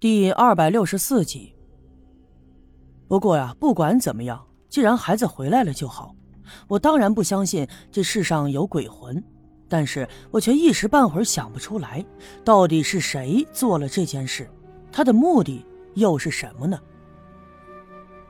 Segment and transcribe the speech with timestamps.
[0.00, 1.52] 第二百六十四集。
[3.08, 6.14] 不过呀，不管怎么样，既然孩子回来了就好。
[6.68, 9.20] 我当然不相信这世上有鬼魂，
[9.68, 12.04] 但是我却一时半会儿想不出来，
[12.44, 14.48] 到底是谁做了这件事，
[14.92, 16.78] 他的目的又是什么呢？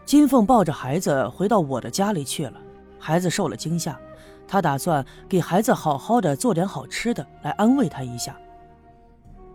[0.06, 2.54] 金凤抱着孩子回到我的家里去了。
[2.98, 4.00] 孩子受了惊吓，
[4.46, 8.34] 她打算给孩子好好的做点好吃的来安慰他一下。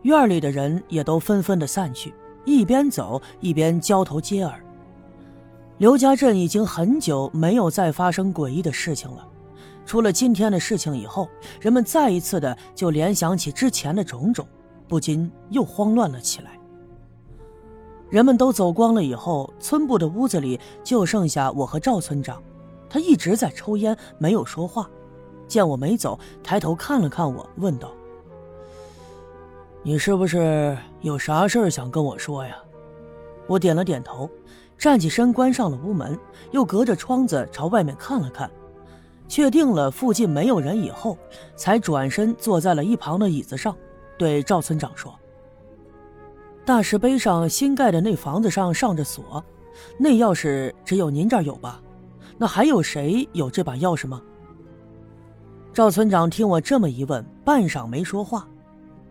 [0.03, 2.13] 院里的人也都纷纷的散去，
[2.45, 4.63] 一边走一边交头接耳。
[5.77, 9.27] 刘家镇已经很久没有再发生诡异的事情了，
[9.85, 11.27] 除了今天的事情以后，
[11.59, 14.45] 人们再一次的就联想起之前的种种，
[14.87, 16.51] 不禁又慌乱了起来。
[18.09, 22.43] 人们都走光了以后，村部的屋子里就剩下我和赵村长，
[22.89, 24.89] 他一直在抽烟，没有说话。
[25.47, 27.91] 见我没走，抬头看了看我，问道。
[29.85, 32.55] 你是不是有啥事儿想跟我说呀？
[33.47, 34.29] 我点了点头，
[34.77, 36.17] 站起身关上了屋门，
[36.51, 38.49] 又隔着窗子朝外面看了看，
[39.27, 41.17] 确定了附近没有人以后，
[41.57, 43.75] 才转身坐在了一旁的椅子上，
[44.17, 45.13] 对赵村长说
[46.63, 49.43] ：“大石碑上新盖的那房子上上着锁，
[49.97, 51.81] 那钥匙只有您这儿有吧？
[52.37, 54.21] 那还有谁有这把钥匙吗？”
[55.73, 58.47] 赵村长听我这么一问，半晌没说话。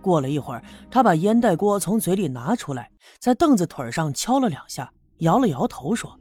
[0.03, 6.19] 过了一会儿，他把烟袋锅从嘴里拿出来，在凳子腿上敲了两下，摇了摇头说：“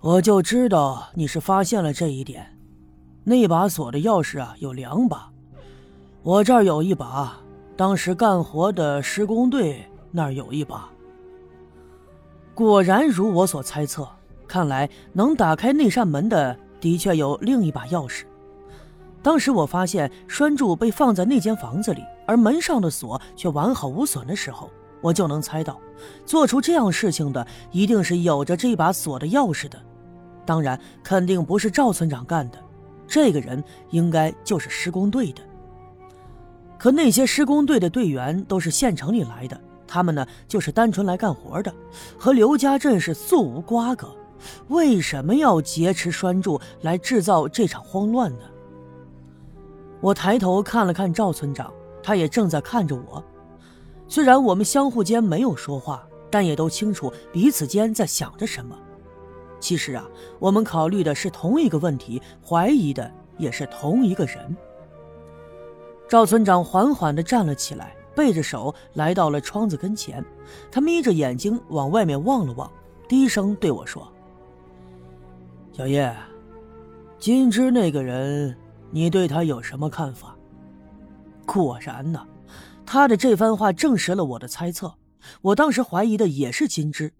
[0.00, 2.56] 我就知道你是发现了这一点。
[3.24, 5.28] 那把锁的钥匙啊，有两把，
[6.22, 7.36] 我这儿有一把，
[7.76, 10.88] 当时干活的施工队那儿有一把。
[12.54, 14.08] 果然如我所猜测，
[14.46, 18.24] 看来能打开那扇门的，的确有另一把钥匙。”
[19.26, 25.80] 当时我发现栓柱被放在那间房子里，而门上的锁却完好无损的时候，我就能猜到，
[26.24, 29.76] 做出这样事情的一定是有着这把锁的钥匙的。
[30.44, 32.58] 当然，肯定不是赵村长干的，
[33.08, 33.60] 这个人
[33.90, 35.42] 应该就是施工队的。
[36.78, 41.74] 可那些施工队的队员都是县城里来的，他们呢就是单纯来干活的，
[42.16, 44.06] 和刘家镇是素无瓜葛，
[44.68, 48.44] 为什么要劫持栓柱来制造这场慌乱呢？
[50.00, 53.24] 我抬头看了看赵村长，他也正在看着我。
[54.08, 58.78] 虽然我们相互间没有说话，但也都清楚彼此间在想着什么。
[59.58, 60.06] 其实啊，
[60.38, 64.56] 我们考虑的是同一个问题，怀疑的也是同一个人。
[66.08, 70.24] 赵村长缓缓地站了起来，背着手来到了窗子跟前，
[70.70, 72.70] 他眯着眼睛往外面望了望，
[73.08, 74.06] 低声对我说
[75.72, 76.14] ：“小叶，
[77.18, 78.56] 金枝那个人。”
[78.90, 80.36] 你对他有什么看法？
[81.44, 82.26] 果然呢，
[82.84, 84.94] 他的这番话证实了我的猜测。
[85.42, 87.12] 我当时怀疑的也是金枝。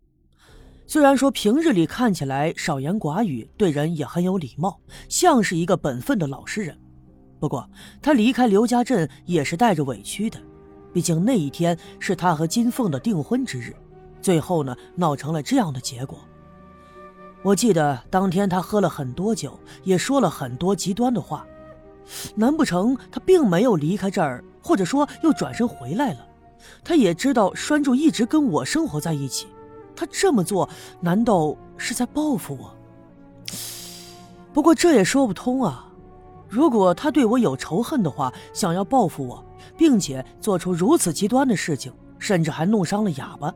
[0.87, 6.79] 虽然说平日里看起来少言寡语，对人也很有礼貌，像是一个本分的老实人。
[7.41, 7.69] 不过
[8.01, 10.41] 他离开刘家镇也是带着委屈的，
[10.93, 13.75] 毕竟那一天是他和金凤的订婚之日，
[14.23, 16.21] 最后呢闹成了这样的结果。
[17.43, 21.45] 我记得当天他喝了很多酒，也说了很多极端的话。
[22.35, 26.27] 难不成他并没有离开这儿，或者说又转身回来了？
[26.83, 29.47] 他也知道栓柱一直跟我生活在一起，
[29.95, 30.69] 他这么做
[31.01, 32.75] 难道是在报复我？
[34.53, 35.93] 不过这也说不通啊！
[36.49, 39.45] 如果他对我有仇恨的话，想要报复我，
[39.77, 43.53] 并且做出如此极端的事情，甚至还弄伤了哑巴，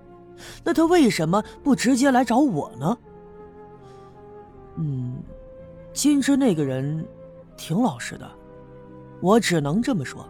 [0.62, 2.98] 那他为什么不直接来找我呢？
[4.76, 5.22] 嗯，
[5.92, 7.06] 金枝那个人
[7.56, 8.30] 挺老实的。
[9.20, 10.26] 我只能这么说，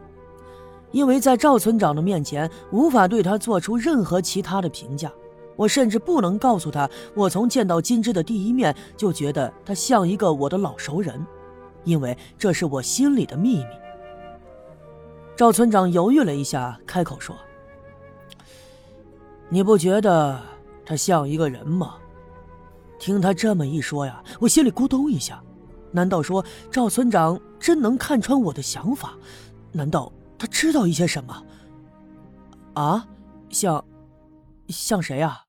[0.90, 5.10] 因为在赵村长的面前，无法对他做出任何其他的评价。
[5.56, 11.24] 我甚至不能告诉他，我从见到金枝的第一面就觉得他像一个我的老熟人，
[11.84, 13.66] 因为这是我心里的秘密。
[15.36, 17.36] 赵村长犹豫了一下，开口说
[19.50, 20.40] ：“你不觉得
[20.84, 21.96] 他像一个人吗？”
[22.98, 25.42] 听他这么一说呀，我心里咕咚一下。
[25.92, 29.16] 难道说赵村长真能看穿我的想法？
[29.72, 31.44] 难道他知道一些什么？
[32.74, 33.06] 啊，
[33.50, 33.84] 像，
[34.68, 35.44] 像谁啊？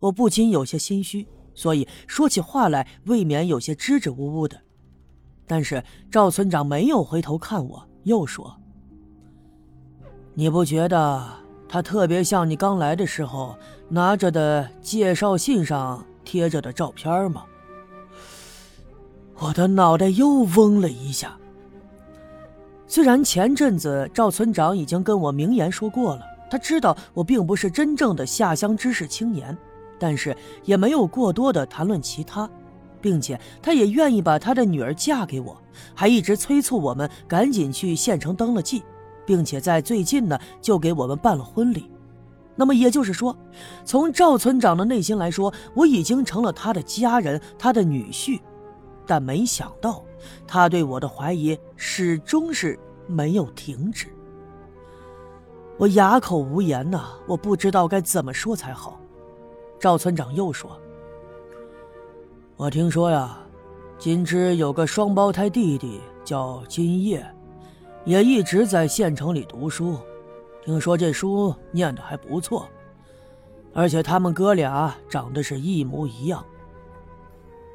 [0.00, 4.60] 我不禁有些心虚，所以说起话来未免有些支支吾吾的。
[5.46, 8.60] 但是赵村长没有回头看我，又说
[10.34, 11.24] ：“你不觉得
[11.68, 13.56] 他特别像你刚来的时候
[13.88, 17.44] 拿着的介绍信上贴着的照片吗？”
[19.44, 21.36] 我的脑袋又嗡了一下。
[22.86, 29.56] 虽然前阵子赵村长已经跟我明言说过了，他知道我并不是真正的下乡知识青年，
[29.98, 32.48] 但是也没有过多的谈论其他，
[33.02, 35.54] 并且他也愿意把他的女儿嫁给我，
[35.94, 38.82] 还一直催促我们赶紧去县城登了记，
[39.26, 41.90] 并且在最近呢就给我们办了婚礼。
[42.56, 43.36] 那么也就是说，
[43.84, 48.40] 从赵村长的内心来说，我已经成了他的家人，他的女婿。
[49.06, 50.02] 但没想到，
[50.46, 54.06] 他对我的怀疑始终是没有停止。
[55.76, 58.98] 我哑口无言呐，我不知道该怎么说才好。
[59.78, 60.70] 赵村长又说
[62.56, 63.38] ：“我听说呀，
[63.98, 67.26] 金枝有个双胞胎弟弟叫金叶，
[68.04, 69.98] 也一直在县城里读书。
[70.64, 72.66] 听说这书念得还不错，
[73.74, 76.42] 而且他们哥俩长得是一模一样。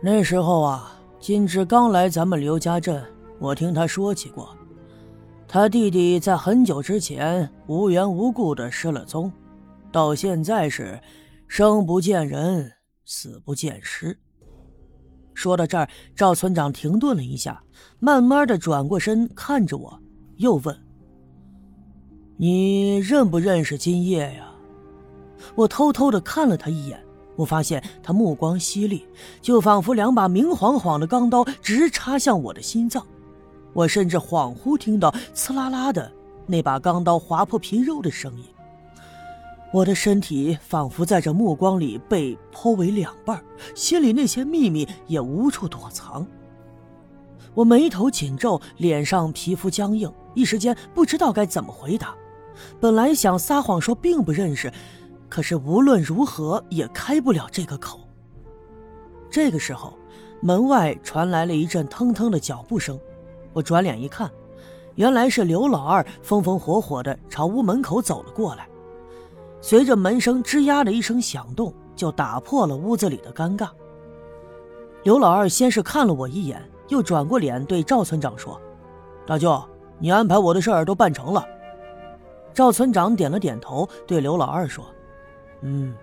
[0.02, 3.04] 那时候啊。”金枝刚来咱们刘家镇，
[3.40, 4.56] 我听他说起过，
[5.50, 9.30] 他弟弟在很久之前无缘无故的失了踪，
[9.92, 10.98] 到现在是
[11.46, 12.72] 生不见人，
[13.04, 14.18] 死不见尸。
[15.34, 17.62] 说到这儿，赵村长停顿了一下，
[18.00, 20.00] 慢慢的转过身看着我，
[20.38, 20.76] 又问
[22.38, 24.50] ：“你认不认识金叶呀？”
[25.56, 27.02] 我偷偷的看了他一眼。
[27.40, 29.06] 我发现他目光犀利，
[29.42, 33.02] 就仿佛两把明晃晃的钢刀直插向我的心脏。
[33.72, 36.12] 我甚至恍惚听到“刺啦啦”的
[36.46, 38.44] 那把钢刀划破皮肉的声音。
[39.72, 43.42] 我的身体仿佛在这目光里被剖为两半，
[43.74, 46.28] 心里那些秘密也无处躲藏。
[47.54, 52.14] 我眉头紧皱，脸上皮肤僵硬，一时间不知道该怎么回答。
[52.82, 54.70] 本来想撒谎说并不认识。
[55.30, 58.00] 可是无论如何也开不了这个口。
[59.30, 59.94] 这个时候，
[60.42, 63.00] 门外传来了一阵腾腾的脚步声，
[63.54, 64.30] 我转脸一看，
[64.96, 68.68] 原来是刘老二风风火火的朝屋门口走了过来。
[69.62, 73.70] 随着门声吱呀的一声响动，就打破了屋子里的尴尬。
[75.04, 78.60] 刘老二先是看了我一眼，又转过脸对赵村长说
[79.28, 79.62] ：“大舅，
[80.00, 81.46] 你安排我的事儿都办成了。”
[82.54, 84.84] 赵村长点了点头，对刘老二说。
[85.62, 85.94] 嗯，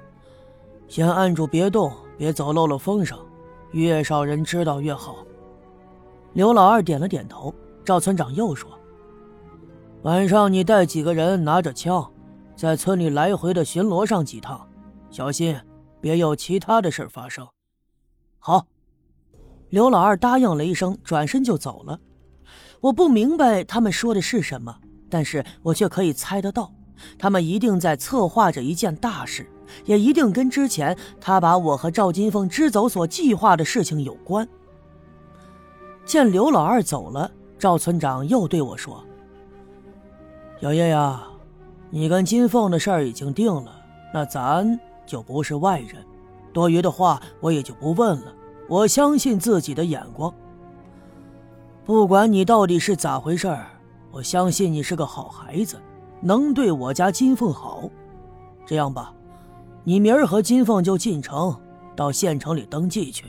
[0.89, 3.19] 先按住别动，别走漏了风声，
[3.73, 5.17] 越少人知道越好。
[6.35, 7.55] 刘老二点了点头。
[7.85, 8.69] 赵村长又说
[10.03, 12.05] ：“晚上你带几个人拿着枪，
[12.57, 14.69] 在村里来回的巡逻上几趟，
[15.09, 15.57] 小心
[16.01, 17.47] 别有其他的事发生。”
[18.41, 18.67] 好，
[19.69, 22.01] 刘老二答应了一声，转身就走了。
[22.81, 24.77] 我不明白他们说的是什么，
[25.09, 26.73] 但是我却可以猜得到。
[27.19, 29.47] 他们一定在策划着一件大事，
[29.85, 34.49] 也一定跟之前他把我和赵金凤支走所计划的事情有关。
[36.05, 39.05] 见刘老二走了，赵村长又对我说
[40.63, 41.23] ：“小叶呀，
[41.91, 43.73] 你跟金凤的事儿已经定了，
[44.15, 46.05] 那咱就不是外人，
[46.53, 48.33] 多余的话我也就不问了。
[48.69, 50.33] 我相信自己的眼光，
[51.85, 53.67] 不管你到底是咋回事儿
[54.11, 55.77] 我相信你是个好孩子。”
[56.21, 57.89] 能对我家金凤好，
[58.67, 59.13] 这样吧，
[59.85, 61.55] 你明儿和金凤就进城，
[61.95, 63.27] 到县城里登记去。